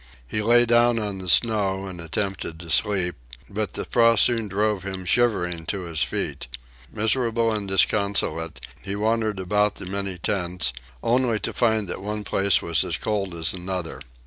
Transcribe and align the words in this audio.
He 0.27 0.41
lay 0.41 0.65
down 0.65 0.97
on 0.97 1.19
the 1.19 1.29
snow 1.29 1.85
and 1.85 2.01
attempted 2.01 2.59
to 2.59 2.71
sleep, 2.71 3.13
but 3.51 3.73
the 3.73 3.85
frost 3.85 4.23
soon 4.23 4.47
drove 4.47 4.81
him 4.81 5.05
shivering 5.05 5.67
to 5.67 5.81
his 5.81 6.01
feet. 6.01 6.47
Miserable 6.91 7.51
and 7.51 7.67
disconsolate, 7.67 8.65
he 8.81 8.95
wandered 8.95 9.37
about 9.39 9.79
among 9.79 9.91
the 9.91 10.03
many 10.03 10.17
tents, 10.17 10.73
only 11.03 11.39
to 11.41 11.53
find 11.53 11.87
that 11.87 12.01
one 12.01 12.23
place 12.23 12.63
was 12.63 12.83
as 12.83 12.97
cold 12.97 13.35
as 13.35 13.53
another. 13.53 13.99